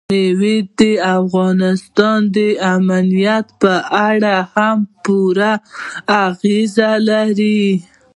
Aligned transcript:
مېوې 0.09 0.57
د 0.79 0.81
افغانستان 1.19 2.19
د 2.35 2.37
امنیت 2.75 3.47
په 3.61 3.73
اړه 4.09 4.35
هم 4.53 4.77
پوره 5.03 5.53
اغېز 6.27 6.75
لري. 7.09 7.61